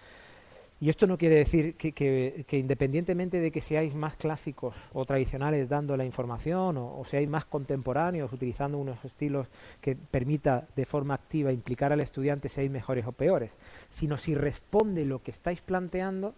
Y 0.84 0.90
esto 0.90 1.08
no 1.08 1.18
quiere 1.18 1.36
decir 1.36 1.75
que, 1.75 2.46
independientemente 2.52 3.40
de 3.40 3.52
que 3.52 3.62
seáis 3.62 3.96
más 3.96 4.18
clásicos 4.18 4.75
o 4.92 5.06
tradicionales 5.06 5.70
dando 5.70 5.96
la 5.96 6.04
información 6.04 6.75
o, 6.78 7.02
seáis 7.06 7.30
más 7.30 7.46
contemporáneos 7.46 8.34
utilizando 8.34 8.78
unos 8.78 9.06
estilos 9.06 9.48
que 9.80 9.96
permita 9.96 10.68
de 10.75 10.86
forma 10.86 11.13
activa 11.13 11.54
implicar 11.54 11.94
al 11.94 12.02
estudiante 12.02 12.50
seáis 12.50 12.70
mejores 12.70 13.08
o 13.08 13.13
peores, 13.13 13.52
sino 13.92 14.18
si 14.18 14.36
responde 14.36 15.06
lo 15.06 15.24
que 15.24 15.32
estáis 15.32 15.62
planteando 15.62 16.36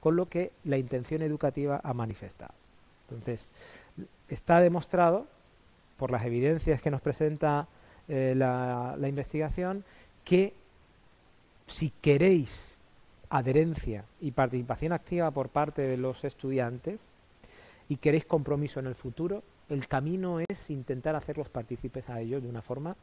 con 0.00 0.16
lo 0.16 0.30
que 0.30 0.50
la 0.64 0.78
intención 0.78 1.20
educativa 1.20 1.78
ha 1.84 1.92
manifestado. 1.92 2.54
Entonces, 3.10 3.46
está 4.30 4.60
demostrado 4.60 5.26
por 5.98 6.10
las 6.10 6.24
evidencias 6.24 6.80
que 6.80 6.90
nos 6.90 7.02
presenta 7.02 7.68
eh, 8.08 8.32
la 8.34 9.08
investigación 9.08 9.84
que 10.24 10.54
si 11.66 11.92
queréis 12.00 12.77
adherencia 13.30 14.04
y 14.20 14.30
participación 14.30 14.92
activa 14.92 15.30
por 15.30 15.48
parte 15.48 15.82
de 15.82 15.96
los 15.96 16.24
estudiantes 16.24 17.00
y 17.88 17.96
queréis 17.96 18.24
compromiso 18.24 18.80
en 18.80 18.86
el 18.86 18.94
futuro, 18.94 19.42
el 19.68 19.86
camino 19.86 20.40
es 20.40 20.70
intentar 20.70 21.14
hacerlos 21.14 21.48
partícipes 21.48 22.08
a 22.08 22.20
ellos 22.20 22.42
de 22.42 22.48
una 22.48 22.62
forma 22.62 22.96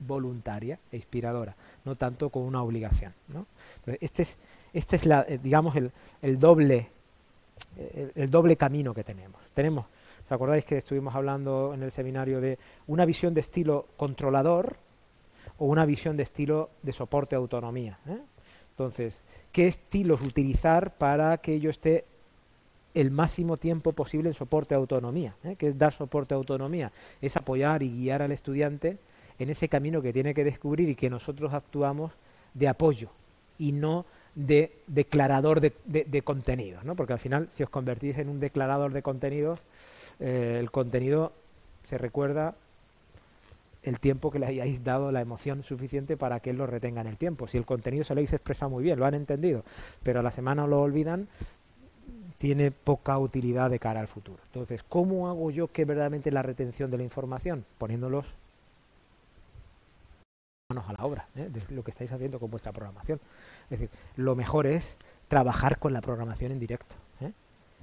voluntaria 0.00 0.78
e 0.90 0.96
inspiradora, 0.96 1.54
no 1.84 1.94
tanto 1.96 2.30
con 2.30 2.42
una 2.42 2.62
obligación. 2.62 3.12
¿no? 3.28 3.46
este 4.00 4.22
es, 4.22 4.38
este 4.72 4.96
es 4.96 5.06
la, 5.06 5.24
eh, 5.28 5.38
digamos, 5.42 5.76
el, 5.76 5.92
el 6.22 6.38
doble, 6.38 6.88
el, 8.14 8.30
doble 8.30 8.56
camino 8.56 8.94
que 8.94 9.04
tenemos. 9.04 9.40
Tenemos, 9.54 9.86
¿os 10.24 10.32
acordáis 10.32 10.64
que 10.64 10.78
estuvimos 10.78 11.14
hablando 11.14 11.72
en 11.74 11.82
el 11.82 11.92
seminario 11.92 12.40
de 12.40 12.58
una 12.86 13.04
visión 13.04 13.34
de 13.34 13.40
estilo 13.40 13.86
controlador 13.96 14.76
o 15.58 15.66
una 15.66 15.84
visión 15.84 16.16
de 16.16 16.22
estilo 16.22 16.70
de 16.82 16.92
soporte 16.92 17.36
autonomía? 17.36 17.98
¿eh? 18.06 18.18
Entonces, 18.80 19.20
¿qué 19.52 19.66
estilos 19.68 20.22
utilizar 20.22 20.96
para 20.96 21.36
que 21.36 21.60
yo 21.60 21.68
esté 21.68 22.06
el 22.94 23.10
máximo 23.10 23.58
tiempo 23.58 23.92
posible 23.92 24.30
en 24.30 24.34
soporte 24.34 24.74
a 24.74 24.78
autonomía? 24.78 25.34
¿eh? 25.44 25.56
¿Qué 25.58 25.68
es 25.68 25.78
dar 25.78 25.92
soporte 25.92 26.32
a 26.32 26.38
autonomía? 26.38 26.90
Es 27.20 27.36
apoyar 27.36 27.82
y 27.82 27.90
guiar 27.90 28.22
al 28.22 28.32
estudiante 28.32 28.96
en 29.38 29.50
ese 29.50 29.68
camino 29.68 30.00
que 30.00 30.14
tiene 30.14 30.32
que 30.32 30.44
descubrir 30.44 30.88
y 30.88 30.94
que 30.94 31.10
nosotros 31.10 31.52
actuamos 31.52 32.12
de 32.54 32.68
apoyo 32.68 33.10
y 33.58 33.72
no 33.72 34.06
de 34.34 34.72
declarador 34.86 35.60
de, 35.60 35.74
de, 35.84 36.22
contenidos, 36.22 36.82
¿no? 36.82 36.96
Porque 36.96 37.12
al 37.12 37.18
final, 37.18 37.50
si 37.52 37.62
os 37.62 37.68
convertís 37.68 38.16
en 38.16 38.30
un 38.30 38.40
declarador 38.40 38.94
de 38.94 39.02
contenidos, 39.02 39.60
eh, 40.20 40.56
el 40.58 40.70
contenido 40.70 41.32
se 41.84 41.98
recuerda 41.98 42.54
el 43.82 43.98
tiempo 43.98 44.30
que 44.30 44.38
le 44.38 44.46
hayáis 44.46 44.82
dado 44.84 45.10
la 45.10 45.20
emoción 45.20 45.62
suficiente 45.62 46.16
para 46.16 46.40
que 46.40 46.50
él 46.50 46.56
lo 46.56 46.66
retenga 46.66 47.00
en 47.00 47.06
el 47.06 47.16
tiempo. 47.16 47.46
Si 47.46 47.56
el 47.56 47.64
contenido 47.64 48.04
se 48.04 48.14
lo 48.14 48.18
habéis 48.18 48.32
expresado 48.32 48.70
muy 48.70 48.84
bien, 48.84 48.98
lo 48.98 49.06
han 49.06 49.14
entendido, 49.14 49.64
pero 50.02 50.20
a 50.20 50.22
la 50.22 50.30
semana 50.30 50.66
lo 50.66 50.80
olvidan, 50.80 51.28
tiene 52.38 52.70
poca 52.70 53.18
utilidad 53.18 53.70
de 53.70 53.78
cara 53.78 54.00
al 54.00 54.08
futuro. 54.08 54.38
Entonces, 54.46 54.82
¿cómo 54.82 55.28
hago 55.28 55.50
yo 55.50 55.68
que 55.68 55.84
verdaderamente 55.84 56.30
la 56.30 56.42
retención 56.42 56.90
de 56.90 56.98
la 56.98 57.04
información? 57.04 57.64
Poniéndolos 57.78 58.26
manos 60.70 60.88
a 60.88 60.92
la 60.92 61.04
obra, 61.04 61.26
¿eh? 61.36 61.48
de 61.50 61.74
lo 61.74 61.82
que 61.82 61.90
estáis 61.90 62.12
haciendo 62.12 62.38
con 62.38 62.50
vuestra 62.50 62.72
programación. 62.72 63.20
Es 63.64 63.80
decir, 63.80 63.90
lo 64.16 64.36
mejor 64.36 64.66
es 64.66 64.96
trabajar 65.28 65.78
con 65.78 65.92
la 65.92 66.00
programación 66.00 66.52
en 66.52 66.60
directo. 66.60 66.94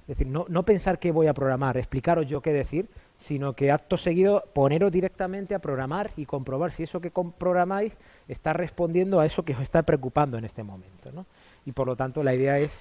Es 0.08 0.18
decir, 0.18 0.28
no, 0.28 0.46
no 0.48 0.64
pensar 0.64 1.00
qué 1.00 1.12
voy 1.12 1.28
a 1.28 1.34
programar, 1.34 1.76
explicaros 1.76 2.28
yo 2.28 2.42
qué 2.42 2.54
decir, 2.54 2.88
sino 3.20 3.54
que 3.54 3.72
acto 3.72 3.98
seguido 3.98 4.46
poneros 4.54 4.90
directamente 4.90 5.54
a 5.54 5.60
programar 5.60 6.12
y 6.16 6.26
comprobar 6.26 6.72
si 6.72 6.84
eso 6.84 7.02
que 7.02 7.12
programáis 7.12 7.92
está 8.30 8.54
respondiendo 8.54 9.20
a 9.20 9.26
eso 9.26 9.44
que 9.44 9.54
os 9.54 9.60
está 9.60 9.84
preocupando 9.84 10.38
en 10.38 10.46
este 10.46 10.64
momento. 10.64 11.12
¿no? 11.12 11.26
Y 11.66 11.74
por 11.74 11.88
lo 11.88 11.98
tanto 11.98 12.24
la 12.24 12.34
idea 12.34 12.58
es 12.58 12.72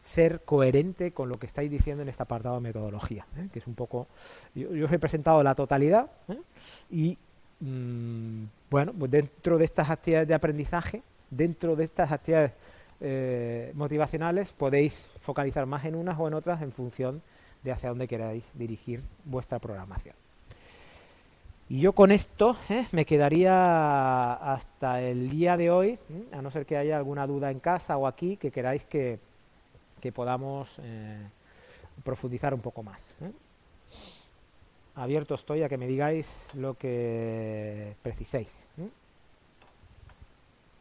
ser 0.00 0.40
coherente 0.40 1.12
con 1.12 1.28
lo 1.28 1.38
que 1.38 1.46
estáis 1.46 1.70
diciendo 1.70 2.02
en 2.02 2.08
este 2.08 2.22
apartado 2.22 2.54
de 2.54 2.62
metodología, 2.62 3.26
¿eh? 3.36 3.48
que 3.52 3.58
es 3.58 3.66
un 3.66 3.74
poco... 3.74 4.06
Yo, 4.54 4.86
os 4.86 4.92
he 4.92 4.98
presentado 4.98 5.42
la 5.42 5.54
totalidad 5.54 6.10
¿eh? 6.28 6.40
y, 6.90 7.18
mm, 7.60 8.44
bueno, 8.70 8.94
pues 8.98 9.10
dentro 9.10 9.58
de 9.58 9.66
estas 9.66 9.90
actividades 9.90 10.28
de 10.28 10.34
aprendizaje, 10.34 11.02
dentro 11.28 11.76
de 11.76 11.84
estas 11.84 12.10
actividades 12.10 12.52
eh, 13.00 13.72
motivacionales, 13.74 14.52
podéis 14.52 15.10
focalizar 15.20 15.66
más 15.66 15.84
en 15.84 15.94
unas 15.94 16.18
o 16.18 16.28
en 16.28 16.34
otras 16.34 16.62
en 16.62 16.72
función 16.72 17.22
de 17.62 17.72
hacia 17.72 17.90
dónde 17.90 18.08
queráis 18.08 18.44
dirigir 18.54 19.02
vuestra 19.24 19.58
programación. 19.58 20.14
Y 21.70 21.80
yo 21.80 21.92
con 21.92 22.10
esto 22.10 22.56
¿eh? 22.68 22.86
me 22.90 23.04
quedaría 23.04 24.32
hasta 24.32 25.00
el 25.00 25.30
día 25.30 25.56
de 25.56 25.70
hoy, 25.70 25.90
¿eh? 25.90 26.24
a 26.32 26.42
no 26.42 26.50
ser 26.50 26.66
que 26.66 26.76
haya 26.76 26.96
alguna 26.96 27.28
duda 27.28 27.50
en 27.52 27.60
casa 27.60 27.96
o 27.96 28.08
aquí 28.08 28.36
que 28.36 28.50
queráis 28.50 28.84
que, 28.86 29.20
que 30.00 30.10
podamos 30.10 30.68
eh, 30.82 31.24
profundizar 32.02 32.54
un 32.54 32.60
poco 32.60 32.82
más. 32.82 33.00
Abierto 34.96 35.36
estoy 35.36 35.62
a 35.62 35.68
que 35.68 35.78
me 35.78 35.86
digáis 35.86 36.26
lo 36.54 36.74
que 36.74 37.94
preciséis. 38.02 38.48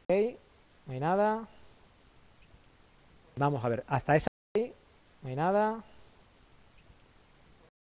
Ok, 0.08 0.16
no 0.88 0.94
hay 0.94 1.00
nada. 1.00 1.48
Vamos 3.40 3.64
a 3.64 3.70
ver, 3.70 3.86
hasta 3.88 4.18
esa 4.18 4.28
no 5.24 5.34
nada. 5.34 5.82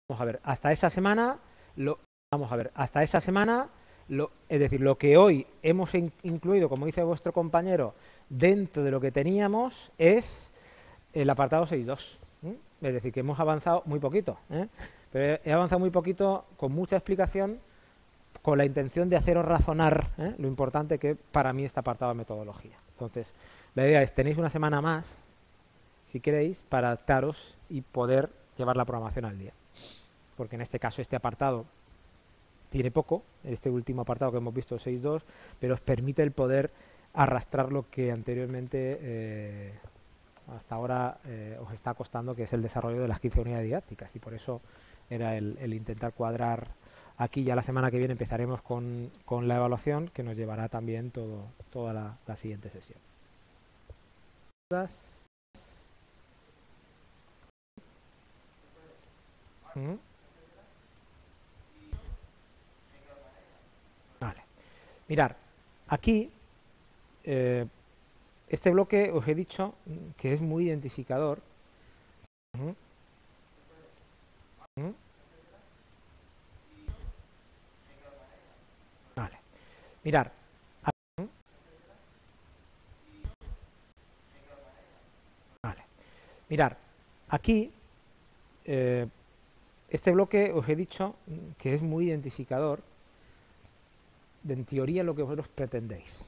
Vamos 0.08 0.22
a 0.22 0.25
ver, 0.25 0.39
hasta 0.42 0.72
esa 0.72 0.89
semana, 0.89 1.38
lo, 1.75 2.00
vamos 2.32 2.50
a 2.50 2.56
ver, 2.56 2.72
hasta 2.75 3.04
esa 3.04 3.20
semana, 3.20 3.68
lo, 4.08 4.32
es 4.48 4.58
decir, 4.58 4.80
lo 4.80 4.98
que 4.98 5.18
hoy 5.18 5.46
hemos 5.62 5.94
incluido, 6.24 6.70
como 6.70 6.86
dice 6.86 7.04
vuestro 7.04 7.34
compañero, 7.34 7.94
dentro 8.30 8.86
de 8.86 8.92
lo 8.92 9.01
que 9.01 9.12
teníamos 9.12 9.92
es 9.98 10.50
el 11.12 11.30
apartado 11.30 11.68
6.2. 11.68 12.18
Es 12.82 12.94
decir, 12.94 13.12
que 13.12 13.20
hemos 13.20 13.38
avanzado 13.38 13.84
muy 13.86 14.00
poquito. 14.00 14.38
¿eh? 14.50 14.66
Pero 15.12 15.42
he 15.44 15.51
avanzado 15.51 15.80
muy 15.80 15.89
poquito 15.89 16.46
con 16.56 16.72
mucha 16.72 16.96
explicación, 16.96 17.60
con 18.42 18.58
la 18.58 18.63
intención 18.63 19.10
de 19.10 19.18
haceros 19.18 19.44
razonar 19.44 20.08
¿eh? 20.20 20.36
lo 20.38 20.48
importante 20.48 20.98
que 20.98 21.16
para 21.16 21.51
mí 21.51 21.66
este 21.66 21.82
apartado 21.82 22.13
de 22.13 22.18
metodología. 22.18 22.78
Entonces, 22.94 23.34
la 23.75 23.86
idea 23.86 24.01
es, 24.01 24.16
tenéis 24.16 24.38
una 24.38 24.50
semana 24.50 24.80
más, 24.80 25.06
si 26.12 26.20
queréis, 26.20 26.58
para 26.70 26.88
adaptaros 26.88 27.56
y 27.70 27.82
poder 27.82 28.30
llevar 28.58 28.78
la 28.78 28.86
programación 28.86 29.25
al 29.25 29.38
día 29.38 29.54
porque 30.39 30.56
en 30.56 30.62
este 30.62 30.80
caso 30.80 31.01
este 31.01 31.18
apartado 31.18 31.66
tiene 32.70 32.92
poco, 32.92 33.24
este 33.44 33.70
último 33.70 34.04
apartado 34.04 34.32
que 34.32 34.38
hemos 34.38 34.54
visto 34.54 34.80
6.2, 34.80 35.22
pero 35.60 35.74
os 35.74 35.82
permite 35.82 36.24
el 36.24 36.32
poder 36.32 36.72
arrastrar 37.13 37.74
lo 37.74 37.89
que 37.89 38.10
anteriormente 38.10 39.00
eh, 39.01 39.74
hasta 40.56 40.75
ahora 40.75 41.18
eh, 41.25 41.58
os 41.60 41.74
está 41.74 41.94
costando, 41.94 42.36
que 42.36 42.44
es 42.44 42.54
el 42.54 42.62
desarrollo 42.62 43.01
de 43.01 43.10
las 43.10 43.20
15 43.20 43.42
unidades 43.42 43.66
didácticas, 43.66 44.16
y 44.16 44.20
por 44.20 44.34
eso 44.34 44.62
era 45.10 45.36
el, 45.36 45.74
intentar 45.74 46.13
cuadrar 46.13 46.68
aquí. 47.18 47.44
Ya 47.44 47.54
la 47.54 47.62
semana 47.62 47.92
que 47.92 47.98
viene 47.98 48.13
empezaremos 48.13 48.62
con, 48.62 49.12
la 49.42 49.58
evaluación, 49.58 50.10
que 50.13 50.24
nos 50.24 50.38
llevará 50.38 50.70
también 50.70 51.12
todo, 51.12 51.48
toda 51.70 51.92
la, 51.92 52.36
siguiente 52.38 52.70
sesión. 52.70 53.00
¿Mm? 59.79 60.09
Mirar, 65.09 65.36
aquí 65.88 66.29
eh, 67.24 67.65
este 68.48 68.69
bloque 68.69 69.09
os 69.12 69.27
he 69.27 69.33
dicho 69.33 69.74
que 70.17 70.33
es 70.33 70.39
muy 70.39 70.65
identificador. 70.65 71.41
Vale. 79.15 79.39
Mirar. 80.03 80.31
Vale. 85.63 85.83
Mirar, 86.50 86.77
aquí 87.29 87.71
eh, 88.65 89.07
este 89.89 90.12
bloque 90.12 90.51
os 90.53 90.67
he 90.69 90.75
dicho 90.75 91.15
que 91.58 91.74
es 91.74 91.81
muy 91.81 92.08
identificador 92.08 92.81
en 94.48 94.65
teoría 94.65 95.03
lo 95.03 95.15
que 95.15 95.24
vosotros 95.24 95.48
pretendéis. 95.50 96.25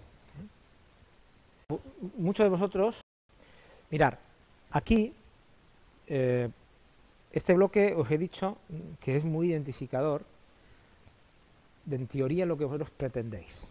Muchos 2.17 2.43
de 2.43 2.49
vosotros, 2.49 2.99
mirar, 3.89 4.19
aquí 4.71 5.13
eh, 6.07 6.49
este 7.31 7.53
bloque 7.53 7.93
os 7.95 8.09
he 8.11 8.17
dicho 8.17 8.57
que 8.99 9.15
es 9.15 9.23
muy 9.23 9.51
identificador 9.51 10.23
de 11.85 11.95
en 11.95 12.07
teoría 12.07 12.45
lo 12.45 12.57
que 12.57 12.65
vosotros 12.65 12.89
pretendéis. 12.91 13.67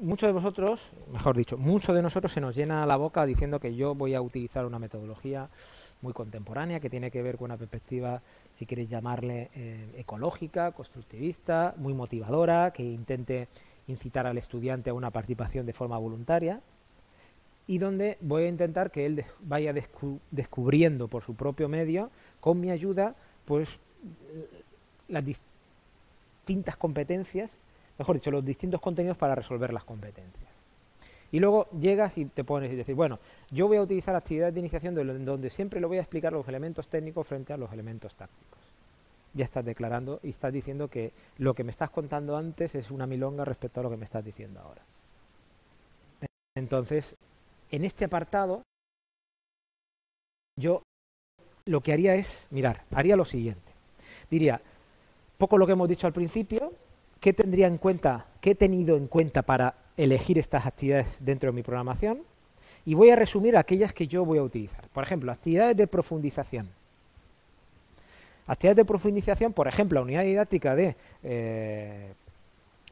Muchos 0.00 0.28
de 0.28 0.32
vosotros, 0.32 0.80
mejor 1.12 1.36
dicho, 1.36 1.58
muchos 1.58 1.94
de 1.94 2.00
nosotros 2.00 2.32
se 2.32 2.40
nos 2.40 2.56
llena 2.56 2.86
la 2.86 2.96
boca 2.96 3.26
diciendo 3.26 3.60
que 3.60 3.74
yo 3.74 3.94
voy 3.94 4.14
a 4.14 4.22
utilizar 4.22 4.64
una 4.64 4.78
metodología 4.78 5.50
muy 6.00 6.14
contemporánea 6.14 6.80
que 6.80 6.88
tiene 6.88 7.10
que 7.10 7.20
ver 7.20 7.36
con 7.36 7.46
una 7.46 7.58
perspectiva 7.58 8.22
si 8.54 8.64
queréis 8.64 8.88
llamarle 8.88 9.50
eh, 9.54 9.86
ecológica, 9.98 10.72
constructivista, 10.72 11.74
muy 11.76 11.92
motivadora, 11.92 12.72
que 12.72 12.82
intente 12.82 13.48
incitar 13.86 14.26
al 14.26 14.38
estudiante 14.38 14.88
a 14.88 14.94
una 14.94 15.10
participación 15.10 15.66
de 15.66 15.74
forma 15.74 15.98
voluntaria. 15.98 16.60
y 17.66 17.78
donde 17.78 18.16
voy 18.20 18.44
a 18.44 18.48
intentar 18.48 18.90
que 18.90 19.04
él 19.04 19.24
vaya 19.40 19.74
descubriendo 20.30 21.08
por 21.08 21.22
su 21.24 21.34
propio 21.34 21.68
medio, 21.68 22.10
con 22.40 22.60
mi 22.60 22.70
ayuda, 22.70 23.14
pues 23.44 23.68
las 25.08 25.24
distintas 25.24 26.76
competencias, 26.76 27.50
mejor 27.98 28.16
dicho, 28.16 28.30
los 28.30 28.44
distintos 28.44 28.80
contenidos 28.80 29.16
para 29.16 29.34
resolver 29.34 29.72
las 29.72 29.84
competencias. 29.84 30.50
Y 31.32 31.40
luego 31.40 31.68
llegas 31.70 32.16
y 32.16 32.26
te 32.26 32.44
pones 32.44 32.72
y 32.72 32.76
decir, 32.76 32.94
bueno, 32.94 33.18
yo 33.50 33.66
voy 33.66 33.78
a 33.78 33.82
utilizar 33.82 34.14
actividades 34.14 34.54
de 34.54 34.60
iniciación 34.60 34.94
donde 35.24 35.50
siempre 35.50 35.80
le 35.80 35.86
voy 35.86 35.98
a 35.98 36.02
explicar 36.02 36.32
los 36.32 36.46
elementos 36.46 36.86
técnicos 36.88 37.26
frente 37.26 37.52
a 37.52 37.56
los 37.56 37.72
elementos 37.72 38.14
tácticos. 38.14 38.60
Ya 39.32 39.44
estás 39.44 39.64
declarando 39.64 40.20
y 40.22 40.30
estás 40.30 40.52
diciendo 40.52 40.86
que 40.86 41.12
lo 41.38 41.54
que 41.54 41.64
me 41.64 41.72
estás 41.72 41.90
contando 41.90 42.36
antes 42.36 42.76
es 42.76 42.90
una 42.92 43.06
milonga 43.06 43.44
respecto 43.44 43.80
a 43.80 43.82
lo 43.82 43.90
que 43.90 43.96
me 43.96 44.04
estás 44.04 44.24
diciendo 44.24 44.60
ahora. 44.60 44.82
Entonces, 46.56 47.16
en 47.72 47.84
este 47.84 48.04
apartado, 48.04 48.62
yo 50.56 50.82
lo 51.66 51.80
que 51.80 51.92
haría 51.92 52.14
es, 52.14 52.46
mirar, 52.50 52.84
haría 52.92 53.16
lo 53.16 53.24
siguiente. 53.24 53.72
Diría, 54.30 54.60
poco 55.36 55.58
lo 55.58 55.66
que 55.66 55.72
hemos 55.72 55.88
dicho 55.88 56.06
al 56.06 56.12
principio, 56.12 56.72
¿qué 57.24 57.32
tendría 57.32 57.68
en 57.68 57.78
cuenta, 57.78 58.26
qué 58.42 58.50
he 58.50 58.54
tenido 58.54 58.98
en 58.98 59.06
cuenta 59.06 59.40
para 59.40 59.76
elegir 59.96 60.38
estas 60.38 60.66
actividades 60.66 61.16
dentro 61.20 61.50
de 61.50 61.56
mi 61.56 61.62
programación? 61.62 62.18
Y 62.84 62.92
voy 62.92 63.08
a 63.08 63.16
resumir 63.16 63.56
aquellas 63.56 63.94
que 63.94 64.06
yo 64.06 64.26
voy 64.26 64.36
a 64.36 64.42
utilizar. 64.42 64.86
Por 64.92 65.04
ejemplo, 65.04 65.32
actividades 65.32 65.74
de 65.74 65.86
profundización. 65.86 66.68
Actividades 68.46 68.76
de 68.76 68.84
profundización, 68.84 69.54
por 69.54 69.66
ejemplo, 69.68 70.00
la 70.00 70.02
unidad 70.02 70.22
didáctica 70.22 70.76
de 70.76 70.96
eh, 71.22 72.12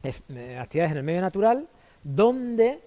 eh, 0.01 0.57
actividades 0.59 0.93
en 0.93 0.97
el 0.97 1.03
medio 1.03 1.21
natural, 1.21 1.67
donde 2.03 2.79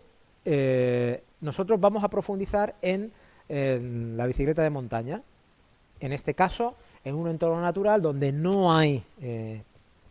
eh, 0.44 1.22
nosotros 1.42 1.78
vamos 1.78 2.02
a 2.02 2.08
profundizar 2.08 2.74
en, 2.82 3.12
la 3.48 4.26
bicicleta 4.26 4.64
de 4.64 4.70
montaña. 4.70 5.22
En 6.00 6.12
este 6.12 6.34
caso, 6.34 6.74
en 7.04 7.14
un 7.14 7.28
entorno 7.28 7.60
natural 7.60 8.02
donde 8.02 8.32
no 8.32 8.76
hay, 8.76 9.04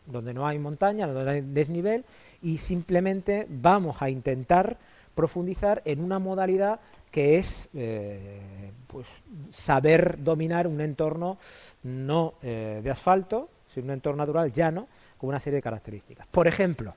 donde 0.06 0.34
no 0.34 0.46
hay 0.48 0.60
montaña, 0.60 1.08
donde 1.08 1.24
no 1.24 1.32
hay 1.32 1.42
desnivel, 1.42 2.06
y 2.42 2.58
simplemente 2.58 3.46
vamos 3.50 4.02
a 4.02 4.10
intentar 4.10 4.78
profundizar 5.14 5.82
en 5.86 6.02
una 6.02 6.20
modalidad 6.20 6.80
que 7.12 7.38
es 7.38 7.70
eh, 7.74 8.72
pues, 8.88 9.08
saber 9.50 10.22
dominar 10.22 10.68
un 10.68 10.82
entorno 10.82 11.38
no 11.84 12.34
de 12.42 12.90
asfalto, 12.92 13.50
sino 13.74 13.86
un 13.86 13.92
entorno 13.92 14.24
natural 14.24 14.52
llano, 14.52 14.88
con 15.18 15.30
una 15.30 15.40
serie 15.40 15.58
de 15.58 15.62
características. 15.62 16.28
Por 16.28 16.48
ejemplo, 16.48 16.94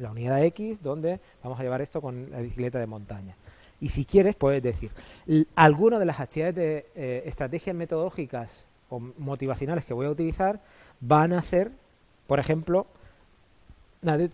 la 0.00 0.10
unidad 0.10 0.42
X, 0.44 0.82
donde 0.82 1.20
vamos 1.42 1.60
a 1.60 1.62
llevar 1.62 1.80
esto 1.82 2.00
con 2.00 2.30
la 2.30 2.40
bicicleta 2.40 2.78
de 2.78 2.86
montaña. 2.86 3.36
Y 3.80 3.88
si 3.88 4.04
quieres, 4.04 4.34
puedes 4.34 4.62
decir, 4.62 4.90
algunas 5.54 6.00
de 6.00 6.06
las 6.06 6.20
actividades 6.20 6.54
de 6.54 6.86
eh, 6.94 7.22
estrategias 7.26 7.74
metodológicas 7.74 8.50
o 8.90 8.98
motivacionales 8.98 9.84
que 9.84 9.94
voy 9.94 10.06
a 10.06 10.10
utilizar 10.10 10.60
van 11.00 11.32
a 11.32 11.42
ser, 11.42 11.70
por 12.30 12.38
ejemplo, 12.38 12.86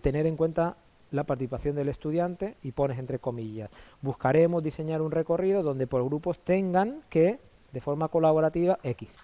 tener 0.03 0.27
en 0.27 0.35
cuenta 0.35 0.77
la 1.09 1.23
participación 1.23 1.75
del 1.75 1.89
estudiante 1.89 2.55
y 2.61 2.71
pones 2.71 2.99
entre 2.99 3.17
comillas. 3.17 3.71
Buscaremos 4.03 4.61
diseñar 4.61 5.01
un 5.01 5.09
recorrido 5.09 5.63
donde 5.63 5.87
por 5.87 6.03
grupos 6.05 6.37
tengan 6.37 7.01
que, 7.09 7.39
de 7.73 7.81
forma 7.81 8.09
colaborativa, 8.09 8.77
X. 8.83 9.17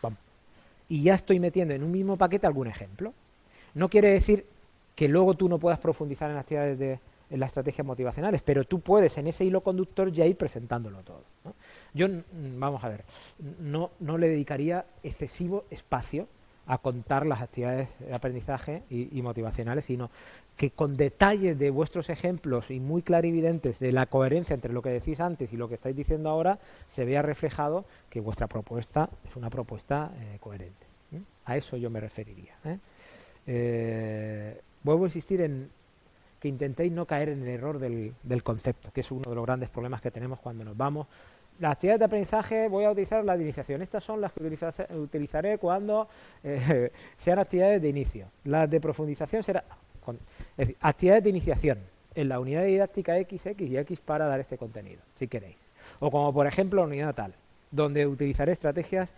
Y 0.89 1.03
ya 1.03 1.13
estoy 1.13 1.39
metiendo 1.39 1.75
en 1.75 1.84
un 1.84 1.92
mismo 1.92 2.18
paquete 2.18 2.48
algún 2.48 2.65
ejemplo. 2.65 3.13
No 3.75 3.89
quiere 3.89 4.08
decir 4.08 4.48
que 4.96 5.08
luego 5.08 5.36
tú 5.36 5.48
no 5.48 5.60
puedas 5.60 5.77
profundizar 5.77 6.32
en 6.32 6.38
actividades 6.38 6.80
de 6.80 7.00
las 7.30 7.50
estrategias 7.50 7.86
motivacionales, 7.86 8.42
pero 8.42 8.63
tú 8.63 8.80
puedes 8.80 9.15
en 9.20 9.27
ese 9.27 9.46
hilo 9.46 9.62
conductor 9.62 10.12
ya 10.12 10.25
ir 10.25 10.36
presentándolo 10.36 11.03
todo. 11.03 11.22
Yo, 11.94 12.08
vamos 12.58 12.84
a 12.84 12.89
ver, 12.89 13.03
no, 13.59 13.92
no 14.00 14.18
le 14.18 14.29
dedicaría 14.29 14.83
excesivo 15.03 15.66
espacio 15.70 16.27
a 16.65 16.77
contar 16.77 17.25
las 17.25 17.41
actividades 17.41 17.89
de 17.99 18.13
aprendizaje 18.13 18.83
y, 18.89 19.21
motivacionales, 19.21 19.85
sino 19.85 20.09
que 20.55 20.71
con 20.71 20.95
detalles 20.95 21.59
de 21.59 21.69
vuestros 21.69 22.09
ejemplos 22.09 22.71
y 22.71 22.79
muy 22.79 23.01
clarividentes 23.01 23.79
de 23.79 23.91
la 23.91 24.05
coherencia 24.05 24.53
entre 24.53 24.71
lo 24.71 24.81
que 24.81 24.89
decís 24.89 25.19
antes 25.19 25.51
y 25.51 25.57
lo 25.57 25.67
que 25.67 25.75
estáis 25.75 25.95
diciendo 25.95 26.29
ahora, 26.29 26.59
se 26.87 27.05
vea 27.05 27.21
reflejado 27.21 27.85
que 28.09 28.21
vuestra 28.21 28.47
propuesta 28.47 29.09
es 29.29 29.35
una 29.35 29.49
propuesta 29.49 30.11
eh, 30.19 30.37
coherente. 30.39 30.85
A 31.45 31.57
eso 31.57 31.75
yo 31.75 31.89
me 31.89 31.99
referiría. 31.99 32.53
¿eh? 32.63 32.77
Eh, 33.47 34.61
vuelvo 34.83 35.03
a 35.03 35.07
insistir 35.07 35.41
en 35.41 35.69
que 36.43 36.49
intentéis 36.49 36.91
no 36.91 37.05
caer 37.05 37.29
en 37.29 37.41
el 37.43 37.47
error 37.47 37.79
del, 37.79 38.43
concepto, 38.43 38.91
que 38.91 38.99
es 38.99 39.11
uno 39.11 39.29
de 39.29 39.33
los 39.35 39.45
grandes 39.45 39.69
problemas 39.69 40.01
que 40.01 40.11
tenemos 40.11 40.39
cuando 40.39 40.65
nos 40.65 40.75
vamos. 40.75 41.07
Las 41.59 41.74
actividades 41.74 42.00
de 42.00 42.05
aprendizaje 42.05 42.68
voy 42.68 42.83
a 42.85 42.92
utilizar 42.92 43.24
de 43.24 43.42
iniciación. 43.44 43.81
Estas 43.81 44.03
son 44.03 44.20
las 44.20 44.31
que 44.33 44.44
utilizaré 44.96 45.57
cuando 45.57 46.07
eh, 46.44 46.92
sean 47.18 47.39
actividades 47.39 47.81
de 47.81 47.89
inicio. 47.89 48.27
Las 48.46 48.70
de 48.70 48.81
profundización 48.81 49.44
serán 49.44 49.63
actividades 50.81 51.24
de 51.24 51.29
iniciación 51.29 51.79
en 52.16 52.29
la 52.29 52.39
unidad 52.39 52.66
didáctica 52.66 53.16
XX 53.16 53.59
y 53.61 53.77
X 53.77 54.00
para 54.00 54.25
dar 54.27 54.39
este 54.39 54.57
contenido, 54.57 55.01
si 55.16 55.27
queréis. 55.27 55.57
O 56.00 56.11
como 56.11 56.33
por 56.33 56.48
ejemplo 56.48 56.81
la 56.81 56.87
unidad 56.87 57.16
tal, 57.16 57.33
donde 57.72 58.05
utilizaré 58.05 58.51
estrategias 58.51 59.11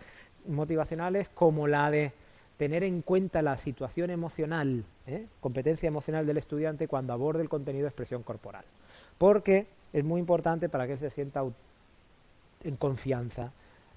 motivacionales 0.46 1.28
como 1.28 1.66
la 1.66 1.90
de 1.90 2.12
tener 2.56 2.84
en 2.84 3.02
cuenta 3.02 3.42
la 3.42 3.58
situación 3.58 4.10
emocional, 4.10 4.84
¿eh? 5.06 5.26
competencia 5.40 5.88
emocional 5.88 6.26
del 6.26 6.38
estudiante 6.38 6.88
cuando 6.88 7.12
aborde 7.12 7.42
el 7.42 7.48
contenido 7.48 7.84
de 7.84 7.88
expresión 7.88 8.22
corporal. 8.22 8.64
Porque 9.18 9.66
es 9.92 10.04
muy 10.04 10.20
importante 10.20 10.68
para 10.68 10.86
que 10.86 10.96
se 10.96 11.10
sienta 11.10 11.44
en 12.66 12.76
confianza 12.76 13.52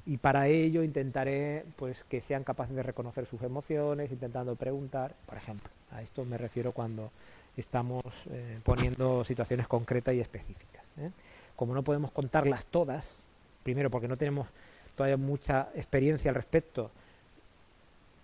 y 0.05 0.17
para 0.17 0.47
ello 0.47 0.83
intentaré 0.83 1.65
pues 1.75 2.03
que 2.05 2.21
sean 2.21 2.43
capaces 2.43 2.75
de 2.75 2.83
reconocer 2.83 3.25
sus 3.25 3.41
emociones, 3.43 4.11
intentando 4.11 4.55
preguntar, 4.55 5.13
por 5.25 5.37
ejemplo. 5.37 5.69
A 5.91 6.01
esto 6.01 6.25
me 6.25 6.37
refiero 6.37 6.71
cuando 6.71 7.11
estamos 7.57 8.03
eh, 8.31 8.59
poniendo 8.63 9.23
situaciones 9.23 9.67
concretas 9.67 10.13
y 10.15 10.19
específicas. 10.19 10.83
¿eh? 10.97 11.11
Como 11.55 11.73
no 11.73 11.83
podemos 11.83 12.11
contarlas 12.11 12.65
todas, 12.65 13.21
primero 13.63 13.89
porque 13.89 14.07
no 14.07 14.17
tenemos 14.17 14.47
todavía 14.95 15.17
mucha 15.17 15.69
experiencia 15.75 16.29
al 16.29 16.35
respecto 16.35 16.91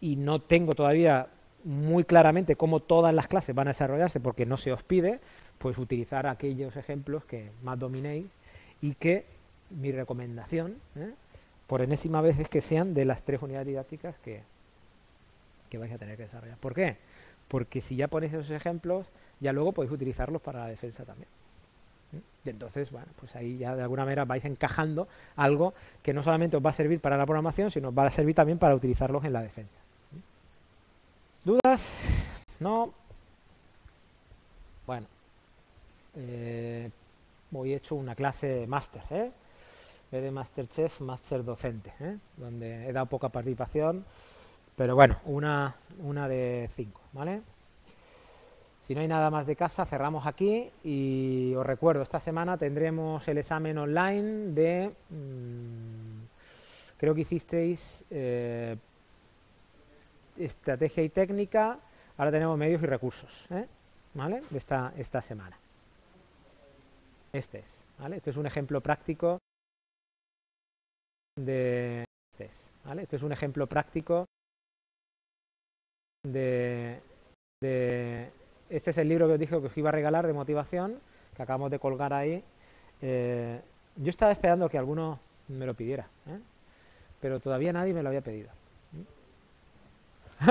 y 0.01 0.15
no 0.15 0.39
tengo 0.39 0.73
todavía 0.73 1.27
muy 1.63 2.03
claramente 2.03 2.55
cómo 2.55 2.79
todas 2.79 3.13
las 3.13 3.27
clases 3.27 3.55
van 3.55 3.67
a 3.67 3.71
desarrollarse 3.71 4.19
porque 4.19 4.45
no 4.45 4.57
se 4.57 4.71
os 4.71 4.83
pide, 4.83 5.19
pues 5.57 5.77
utilizar 5.77 6.27
aquellos 6.27 6.75
ejemplos 6.75 7.25
que 7.25 7.51
más 7.63 7.79
dominéis 7.79 8.25
y 8.81 8.93
que 8.95 9.34
mi 9.69 9.91
recomendación, 9.91 10.77
¿eh? 10.95 11.13
por 11.67 11.81
enésima 11.81 12.21
vez, 12.21 12.39
es 12.39 12.49
que 12.49 12.61
sean 12.61 12.93
de 12.93 13.05
las 13.05 13.23
tres 13.23 13.41
unidades 13.41 13.67
didácticas 13.67 14.15
que, 14.19 14.43
que 15.69 15.77
vais 15.77 15.91
a 15.91 15.97
tener 15.97 16.17
que 16.17 16.23
desarrollar. 16.23 16.57
¿Por 16.57 16.73
qué? 16.73 16.97
Porque 17.47 17.81
si 17.81 17.95
ya 17.95 18.07
ponéis 18.07 18.33
esos 18.33 18.51
ejemplos, 18.51 19.07
ya 19.39 19.53
luego 19.53 19.71
podéis 19.71 19.93
utilizarlos 19.93 20.41
para 20.41 20.59
la 20.59 20.67
defensa 20.67 21.03
también. 21.03 21.27
¿eh? 22.13 22.21
Y 22.45 22.49
entonces, 22.49 22.91
bueno, 22.91 23.07
pues 23.19 23.35
ahí 23.35 23.57
ya 23.57 23.75
de 23.75 23.81
alguna 23.81 24.03
manera 24.03 24.25
vais 24.25 24.45
encajando 24.45 25.07
algo 25.35 25.73
que 26.03 26.13
no 26.13 26.23
solamente 26.23 26.57
os 26.57 26.65
va 26.65 26.69
a 26.69 26.73
servir 26.73 26.99
para 26.99 27.17
la 27.17 27.25
programación, 27.25 27.71
sino 27.71 27.89
os 27.89 27.97
va 27.97 28.05
a 28.05 28.11
servir 28.11 28.35
también 28.35 28.59
para 28.59 28.75
utilizarlos 28.75 29.23
en 29.25 29.33
la 29.33 29.41
defensa. 29.41 29.79
¿Dudas? 31.43 31.81
No. 32.59 32.93
Bueno. 34.87 35.07
Eh, 36.15 36.89
hoy 37.51 37.73
he 37.73 37.75
hecho 37.75 37.95
una 37.95 38.15
clase 38.15 38.65
máster, 38.67 39.01
¿eh? 39.09 39.31
De 40.21 40.31
Masterchef, 40.31 41.01
Master 41.01 41.43
Docente, 41.43 41.93
¿eh? 41.99 42.17
donde 42.37 42.87
he 42.87 42.93
dado 42.93 43.05
poca 43.07 43.29
participación, 43.29 44.05
pero 44.75 44.95
bueno, 44.95 45.17
una, 45.25 45.75
una 45.99 46.27
de 46.27 46.69
cinco, 46.75 47.01
¿vale? 47.13 47.41
Si 48.85 48.93
no 48.93 49.01
hay 49.01 49.07
nada 49.07 49.31
más 49.31 49.47
de 49.47 49.55
casa, 49.55 49.85
cerramos 49.85 50.27
aquí 50.27 50.69
y 50.83 51.53
os 51.55 51.65
recuerdo, 51.65 52.03
esta 52.03 52.19
semana 52.19 52.57
tendremos 52.57 53.27
el 53.27 53.39
examen 53.39 53.77
online 53.77 54.53
de, 54.53 54.91
mm, 55.09 56.25
creo 56.97 57.15
que 57.15 57.21
hicisteis 57.21 58.03
eh, 58.11 58.77
estrategia 60.37 61.03
y 61.03 61.09
técnica, 61.09 61.79
ahora 62.17 62.31
tenemos 62.31 62.57
medios 62.57 62.83
y 62.83 62.85
recursos, 62.85 63.47
¿eh? 63.49 63.65
¿vale? 64.13 64.41
De 64.49 64.57
esta, 64.57 64.93
esta 64.97 65.21
semana. 65.21 65.57
Este 67.33 67.59
es, 67.59 67.65
¿vale? 67.97 68.17
Este 68.17 68.29
es 68.29 68.37
un 68.37 68.45
ejemplo 68.45 68.81
práctico 68.81 69.39
de... 71.35 72.05
Es, 72.37 72.51
¿vale? 72.83 73.03
Este 73.03 73.17
es 73.17 73.23
un 73.23 73.31
ejemplo 73.31 73.67
práctico 73.67 74.25
de, 76.23 76.99
de... 77.61 78.31
Este 78.69 78.91
es 78.91 78.97
el 78.97 79.09
libro 79.09 79.27
que 79.27 79.33
os 79.33 79.39
dije 79.39 79.59
que 79.59 79.67
os 79.67 79.77
iba 79.77 79.89
a 79.89 79.93
regalar 79.93 80.25
de 80.25 80.33
motivación, 80.33 80.99
que 81.35 81.43
acabamos 81.43 81.71
de 81.71 81.79
colgar 81.79 82.13
ahí. 82.13 82.43
Eh, 83.01 83.61
yo 83.97 84.09
estaba 84.09 84.31
esperando 84.31 84.69
que 84.69 84.77
alguno 84.77 85.19
me 85.47 85.65
lo 85.65 85.73
pidiera, 85.73 86.07
¿eh? 86.27 86.39
pero 87.21 87.39
todavía 87.39 87.71
nadie 87.73 87.93
me 87.93 88.01
lo 88.01 88.09
había 88.09 88.21
pedido. 88.21 88.49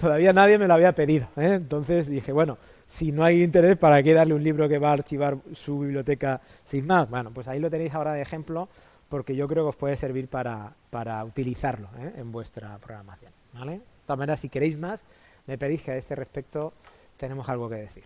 Todavía 0.00 0.32
nadie 0.32 0.58
me 0.58 0.66
lo 0.66 0.74
había 0.74 0.92
pedido. 0.92 1.26
¿eh? 1.36 1.54
Entonces 1.54 2.08
dije, 2.08 2.32
bueno, 2.32 2.58
si 2.92 3.10
no 3.10 3.24
hay 3.24 3.42
interés, 3.42 3.78
¿para 3.78 4.02
qué 4.02 4.12
darle 4.12 4.34
un 4.34 4.44
libro 4.44 4.68
que 4.68 4.78
va 4.78 4.90
a 4.90 4.92
archivar 4.92 5.38
su 5.54 5.78
biblioteca 5.78 6.42
sin 6.64 6.86
más? 6.86 7.08
Bueno, 7.08 7.30
pues 7.30 7.48
ahí 7.48 7.58
lo 7.58 7.70
tenéis 7.70 7.94
ahora 7.94 8.12
de 8.12 8.20
ejemplo 8.20 8.68
porque 9.08 9.34
yo 9.34 9.48
creo 9.48 9.64
que 9.64 9.70
os 9.70 9.76
puede 9.76 9.96
servir 9.96 10.28
para, 10.28 10.72
para 10.90 11.24
utilizarlo 11.24 11.88
¿eh? 11.98 12.12
en 12.16 12.30
vuestra 12.30 12.76
programación. 12.78 13.32
¿vale? 13.54 13.72
De 13.72 13.80
todas 14.06 14.18
maneras, 14.18 14.40
si 14.40 14.50
queréis 14.50 14.78
más, 14.78 15.02
me 15.46 15.56
pedís 15.56 15.82
que 15.82 15.92
a 15.92 15.96
este 15.96 16.14
respecto 16.14 16.74
tenemos 17.16 17.48
algo 17.48 17.68
que 17.68 17.76
decir. 17.76 18.04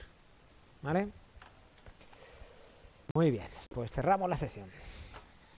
¿Vale? 0.82 1.08
Muy 3.14 3.32
bien, 3.32 3.48
pues 3.74 3.90
cerramos 3.90 4.30
la 4.30 4.36
sesión. 4.36 4.68